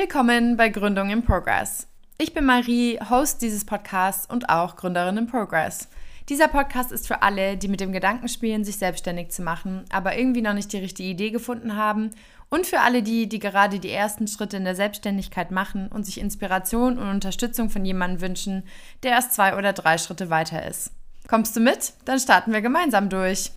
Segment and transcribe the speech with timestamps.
[0.00, 1.86] Willkommen bei Gründung in Progress.
[2.16, 5.88] Ich bin Marie, Host dieses Podcasts und auch Gründerin in Progress.
[6.30, 10.16] Dieser Podcast ist für alle, die mit dem Gedanken spielen, sich selbstständig zu machen, aber
[10.16, 12.12] irgendwie noch nicht die richtige Idee gefunden haben
[12.48, 16.18] und für alle die, die gerade die ersten Schritte in der Selbstständigkeit machen und sich
[16.18, 18.62] Inspiration und Unterstützung von jemandem wünschen,
[19.02, 20.92] der erst zwei oder drei Schritte weiter ist.
[21.28, 21.92] Kommst du mit?
[22.06, 23.52] Dann starten wir gemeinsam durch.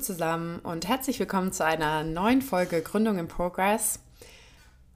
[0.00, 3.98] Zusammen und herzlich willkommen zu einer neuen Folge Gründung in Progress.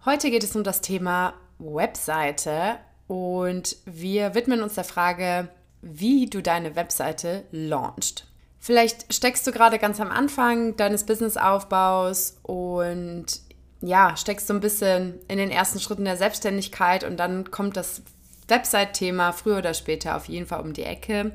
[0.06, 5.48] Heute geht es um das Thema Webseite und wir widmen uns der Frage,
[5.82, 8.26] wie du deine Webseite launchst.
[8.58, 13.26] Vielleicht steckst du gerade ganz am Anfang deines Businessaufbaus und
[13.82, 18.00] ja, steckst so ein bisschen in den ersten Schritten der Selbstständigkeit und dann kommt das
[18.48, 21.32] Website-Thema früher oder später auf jeden Fall um die Ecke.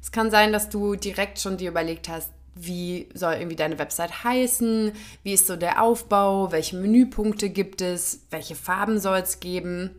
[0.00, 4.24] Es kann sein, dass du direkt schon dir überlegt hast, wie soll irgendwie deine Website
[4.24, 4.92] heißen,
[5.22, 9.90] wie ist so der Aufbau, welche Menüpunkte gibt es, welche Farben soll es geben.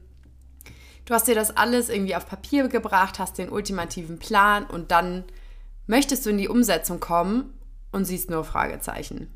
[1.05, 5.23] Du hast dir das alles irgendwie auf Papier gebracht, hast den ultimativen Plan und dann
[5.87, 7.53] möchtest du in die Umsetzung kommen
[7.91, 9.33] und siehst nur Fragezeichen.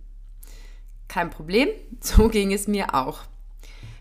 [1.08, 3.22] Kein Problem, so ging es mir auch.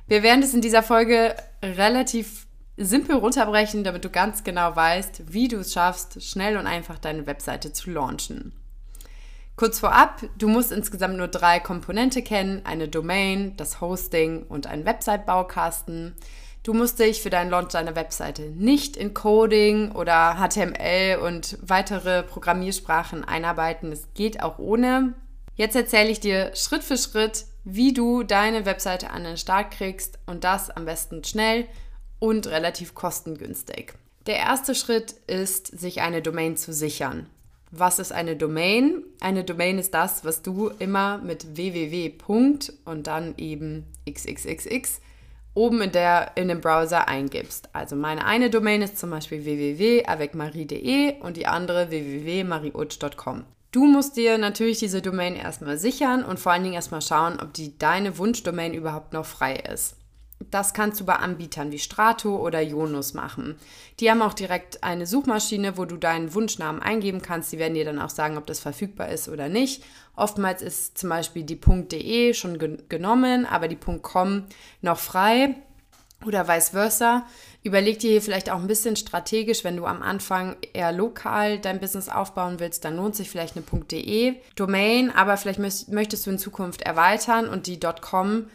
[0.06, 5.48] Wir werden es in dieser Folge relativ simpel runterbrechen, damit du ganz genau weißt, wie
[5.48, 8.52] du es schaffst, schnell und einfach deine Webseite zu launchen.
[9.56, 14.86] Kurz vorab, du musst insgesamt nur drei Komponente kennen, eine Domain, das Hosting und einen
[14.86, 16.14] Website-Baukasten.
[16.62, 22.22] Du musst dich für deinen Launch deiner Webseite nicht in Coding oder HTML und weitere
[22.22, 23.92] Programmiersprachen einarbeiten.
[23.92, 25.14] Es geht auch ohne.
[25.54, 30.18] Jetzt erzähle ich dir Schritt für Schritt, wie du deine Webseite an den Start kriegst
[30.26, 31.66] und das am besten schnell
[32.18, 33.94] und relativ kostengünstig.
[34.26, 37.28] Der erste Schritt ist, sich eine Domain zu sichern.
[37.74, 39.02] Was ist eine Domain?
[39.20, 42.12] Eine Domain ist das, was du immer mit www.
[42.84, 45.00] und dann eben xxxx
[45.54, 47.70] oben in, der, in dem Browser eingibst.
[47.72, 53.44] Also meine eine Domain ist zum Beispiel www.avecmarie.de und die andere www.mariutsch.com.
[53.70, 57.54] Du musst dir natürlich diese Domain erstmal sichern und vor allen Dingen erstmal schauen, ob
[57.54, 59.96] die deine Wunschdomain überhaupt noch frei ist.
[60.50, 63.56] Das kannst du bei Anbietern wie Strato oder Jonus machen.
[64.00, 67.52] Die haben auch direkt eine Suchmaschine, wo du deinen Wunschnamen eingeben kannst.
[67.52, 69.84] Die werden dir dann auch sagen, ob das verfügbar ist oder nicht.
[70.16, 74.44] Oftmals ist zum Beispiel die .de schon gen genommen, aber die .com
[74.80, 75.54] noch frei
[76.24, 77.26] oder vice versa.
[77.64, 81.80] Überleg dir hier vielleicht auch ein bisschen strategisch, wenn du am Anfang eher lokal dein
[81.80, 86.38] Business aufbauen willst, dann lohnt sich vielleicht eine .de Domain, aber vielleicht möchtest du in
[86.38, 88.46] Zukunft erweitern und die .com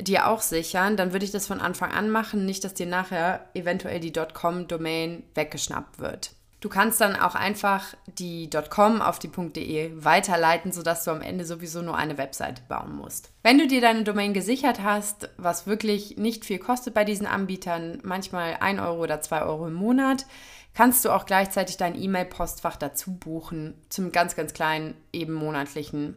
[0.00, 3.48] dir auch sichern, dann würde ich das von Anfang an machen, nicht, dass dir nachher
[3.54, 6.32] eventuell die .com-Domain weggeschnappt wird.
[6.60, 11.44] Du kannst dann auch einfach die .com auf die .de weiterleiten, sodass du am Ende
[11.44, 13.30] sowieso nur eine Webseite bauen musst.
[13.42, 18.00] Wenn du dir deine Domain gesichert hast, was wirklich nicht viel kostet bei diesen Anbietern,
[18.02, 20.26] manchmal 1 Euro oder 2 Euro im Monat,
[20.74, 26.16] kannst du auch gleichzeitig dein E-Mail-Postfach dazu buchen, zum ganz, ganz kleinen, eben monatlichen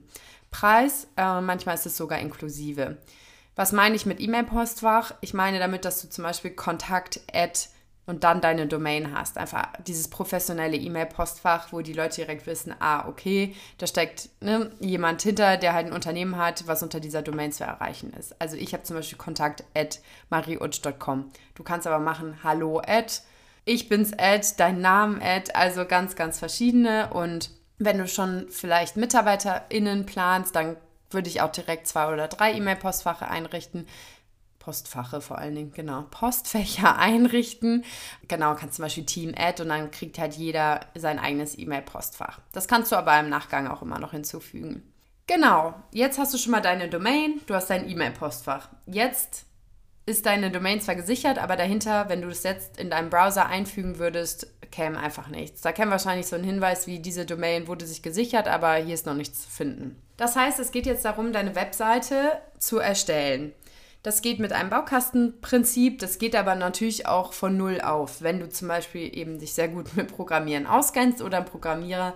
[0.51, 1.07] Preis.
[1.17, 2.97] Äh, manchmal ist es sogar inklusive.
[3.59, 5.15] Was meine ich mit E-Mail-Postfach?
[5.19, 7.59] Ich meine damit, dass du zum Beispiel Kontakt, Ad
[8.05, 9.37] und dann deine Domain hast.
[9.37, 15.23] Einfach dieses professionelle E-Mail-Postfach, wo die Leute direkt wissen, ah, okay, da steckt ne, jemand
[15.23, 18.33] hinter, der halt ein Unternehmen hat, was unter dieser Domain zu erreichen ist.
[18.39, 19.99] Also ich habe zum Beispiel Kontakt at
[20.29, 21.29] mariutsch.com.
[21.55, 23.23] Du kannst aber machen, hallo at,
[23.65, 28.95] ich bin's at, dein Name at, also ganz, ganz verschiedene und wenn du schon vielleicht
[28.95, 30.77] MitarbeiterInnen planst, dann
[31.11, 33.87] würde ich auch direkt zwei oder drei E-Mail-Postfache einrichten.
[34.59, 36.03] Postfache vor allen Dingen, genau.
[36.11, 37.85] Postfächer einrichten.
[38.27, 42.39] Genau, kannst zum Beispiel Team Add und dann kriegt halt jeder sein eigenes E-Mail-Postfach.
[42.51, 44.83] Das kannst du aber im Nachgang auch immer noch hinzufügen.
[45.27, 48.69] Genau, jetzt hast du schon mal deine Domain, du hast dein E-Mail-Postfach.
[48.85, 49.45] Jetzt
[50.05, 53.99] ist deine Domain zwar gesichert, aber dahinter, wenn du das jetzt in deinem Browser einfügen
[53.99, 55.61] würdest, käme einfach nichts.
[55.61, 59.05] Da käme wahrscheinlich so ein Hinweis wie diese Domain wurde sich gesichert, aber hier ist
[59.05, 60.01] noch nichts zu finden.
[60.19, 63.53] Das heißt, es geht jetzt darum, deine Webseite zu erstellen.
[64.03, 68.21] Das geht mit einem Baukastenprinzip, das geht aber natürlich auch von Null auf.
[68.21, 72.15] Wenn du zum Beispiel eben dich sehr gut mit Programmieren auskennst oder einen Programmierer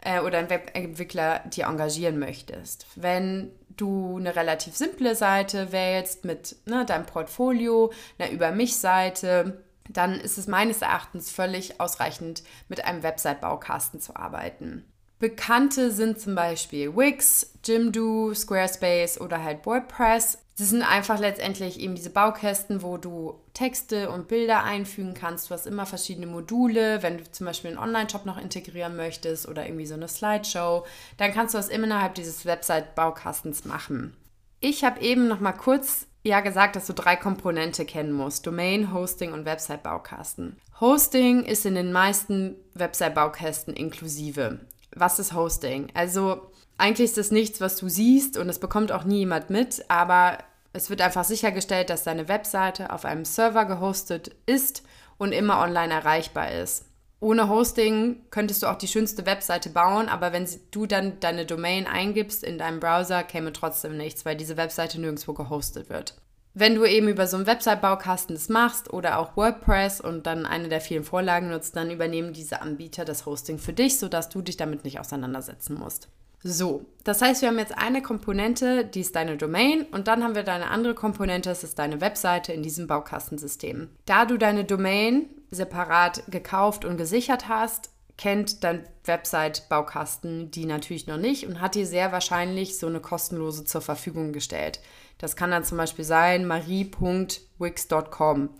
[0.00, 2.86] äh, oder einen Webentwickler dir engagieren möchtest.
[2.96, 10.18] Wenn du eine relativ simple Seite wählst mit ne, deinem Portfolio, einer Über mich-Seite, dann
[10.18, 14.84] ist es meines Erachtens völlig ausreichend, mit einem Website-Baukasten zu arbeiten.
[15.18, 20.38] Bekannte sind zum Beispiel Wix, Jimdo, Squarespace oder halt WordPress.
[20.56, 25.50] Das sind einfach letztendlich eben diese Baukästen, wo du Texte und Bilder einfügen kannst.
[25.50, 27.02] Du hast immer verschiedene Module.
[27.02, 30.84] Wenn du zum Beispiel einen Online-Shop noch integrieren möchtest oder irgendwie so eine Slideshow,
[31.16, 34.16] dann kannst du das innerhalb dieses Website-Baukastens machen.
[34.60, 38.92] Ich habe eben noch mal kurz ja gesagt, dass du drei Komponente kennen musst: Domain,
[38.94, 40.56] Hosting und Website-Baukasten.
[40.80, 44.60] Hosting ist in den meisten Website-Baukästen inklusive.
[44.94, 45.88] Was ist Hosting?
[45.94, 49.84] Also eigentlich ist das nichts, was du siehst und es bekommt auch nie jemand mit,
[49.88, 50.38] aber
[50.72, 54.82] es wird einfach sichergestellt, dass deine Webseite auf einem Server gehostet ist
[55.18, 56.86] und immer online erreichbar ist.
[57.20, 61.86] Ohne Hosting könntest du auch die schönste Webseite bauen, aber wenn du dann deine Domain
[61.86, 66.16] eingibst in deinem Browser, käme trotzdem nichts, weil diese Webseite nirgendwo gehostet wird.
[66.56, 70.68] Wenn du eben über so einen Website-Baukasten das machst oder auch WordPress und dann eine
[70.68, 74.56] der vielen Vorlagen nutzt, dann übernehmen diese Anbieter das Hosting für dich, sodass du dich
[74.56, 76.08] damit nicht auseinandersetzen musst.
[76.44, 80.36] So, das heißt, wir haben jetzt eine Komponente, die ist deine Domain und dann haben
[80.36, 83.88] wir deine andere Komponente, das ist deine Webseite in diesem Baukastensystem.
[84.04, 91.16] Da du deine Domain separat gekauft und gesichert hast, kennt dein Website-Baukasten die natürlich noch
[91.16, 94.80] nicht und hat dir sehr wahrscheinlich so eine kostenlose zur Verfügung gestellt.
[95.18, 98.50] Das kann dann zum Beispiel sein marie.wix.com.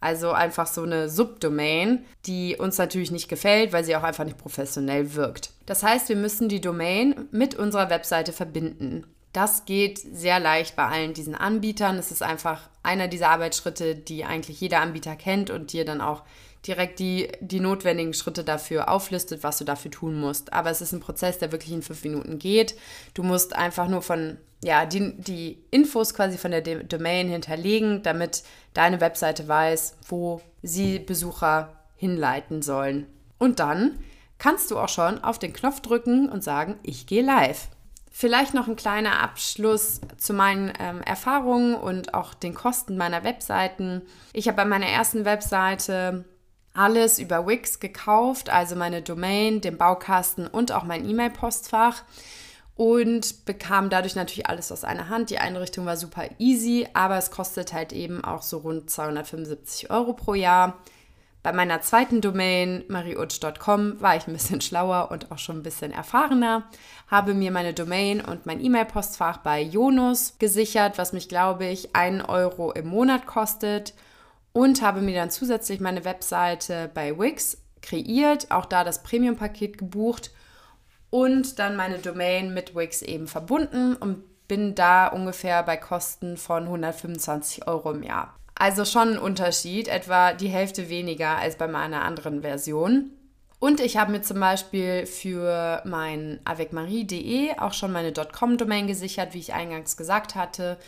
[0.00, 4.36] Also einfach so eine Subdomain, die uns natürlich nicht gefällt, weil sie auch einfach nicht
[4.36, 5.52] professionell wirkt.
[5.64, 9.06] Das heißt, wir müssen die Domain mit unserer Webseite verbinden.
[9.32, 11.98] Das geht sehr leicht bei allen diesen Anbietern.
[11.98, 16.24] Es ist einfach einer dieser Arbeitsschritte, die eigentlich jeder Anbieter kennt und dir dann auch
[16.66, 20.52] direkt die, die notwendigen Schritte dafür auflistet, was du dafür tun musst.
[20.52, 22.76] Aber es ist ein Prozess, der wirklich in fünf Minuten geht.
[23.14, 28.44] Du musst einfach nur von, ja, die, die Infos quasi von der Domain hinterlegen, damit
[28.74, 33.06] deine Webseite weiß, wo sie Besucher hinleiten sollen.
[33.38, 33.98] Und dann
[34.38, 37.68] kannst du auch schon auf den Knopf drücken und sagen, ich gehe live.
[38.10, 44.02] Vielleicht noch ein kleiner Abschluss zu meinen ähm, Erfahrungen und auch den Kosten meiner Webseiten.
[44.32, 46.24] Ich habe bei meiner ersten Webseite
[46.74, 52.02] alles über Wix gekauft, also meine Domain, den Baukasten und auch mein E-Mail-Postfach
[52.76, 55.30] und bekam dadurch natürlich alles aus einer Hand.
[55.30, 60.14] Die Einrichtung war super easy, aber es kostet halt eben auch so rund 275 Euro
[60.14, 60.78] pro Jahr.
[61.42, 65.92] Bei meiner zweiten Domain, mariutsch.com, war ich ein bisschen schlauer und auch schon ein bisschen
[65.92, 66.64] erfahrener,
[67.08, 72.28] habe mir meine Domain und mein E-Mail-Postfach bei Jonus gesichert, was mich, glaube ich, 1
[72.28, 73.92] Euro im Monat kostet
[74.52, 80.30] und habe mir dann zusätzlich meine Webseite bei Wix kreiert, auch da das Premium-Paket gebucht
[81.12, 86.64] und dann meine Domain mit Wix eben verbunden und bin da ungefähr bei Kosten von
[86.64, 88.34] 125 Euro im Jahr.
[88.54, 93.10] Also schon ein Unterschied, etwa die Hälfte weniger als bei meiner anderen Version.
[93.62, 99.38] Und ich habe mir zum Beispiel für mein avecmarie.de auch schon meine .com-Domain gesichert, wie
[99.38, 100.78] ich eingangs gesagt hatte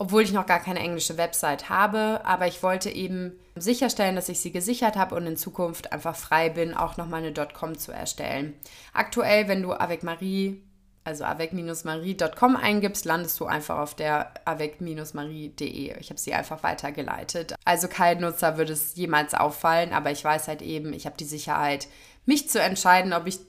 [0.00, 2.22] obwohl ich noch gar keine englische Website habe.
[2.24, 6.48] Aber ich wollte eben sicherstellen, dass ich sie gesichert habe und in Zukunft einfach frei
[6.48, 8.54] bin, auch nochmal eine .com zu erstellen.
[8.94, 10.62] Aktuell, wenn du Avec Marie,
[11.04, 15.98] also avec-marie.com eingibst, landest du einfach auf der avec-marie.de.
[15.98, 17.54] Ich habe sie einfach weitergeleitet.
[17.64, 21.24] Also kein Nutzer würde es jemals auffallen, aber ich weiß halt eben, ich habe die
[21.24, 21.88] Sicherheit,
[22.26, 23.40] mich zu entscheiden, ob ich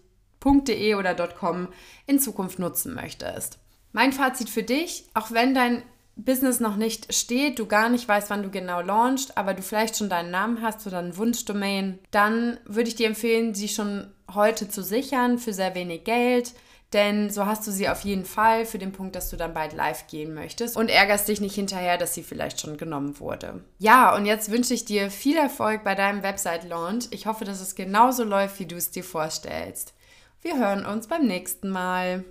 [0.44, 1.68] .de oder .com
[2.07, 3.59] in Zukunft nutzen möchtest.
[3.92, 5.83] Mein Fazit für dich, auch wenn dein
[6.15, 9.98] Business noch nicht steht, du gar nicht weißt, wann du genau launchst, aber du vielleicht
[9.98, 14.70] schon deinen Namen hast oder einen Wunschdomain, dann würde ich dir empfehlen, sie schon heute
[14.70, 16.53] zu sichern für sehr wenig Geld.
[16.93, 19.74] Denn so hast du sie auf jeden Fall für den Punkt, dass du dann bald
[19.74, 23.63] live gehen möchtest und ärgerst dich nicht hinterher, dass sie vielleicht schon genommen wurde.
[23.79, 27.07] Ja, und jetzt wünsche ich dir viel Erfolg bei deinem Website-Launch.
[27.12, 29.93] Ich hoffe, dass es genauso läuft, wie du es dir vorstellst.
[30.41, 32.25] Wir hören uns beim nächsten Mal.